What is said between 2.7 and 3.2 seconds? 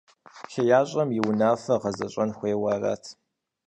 арат.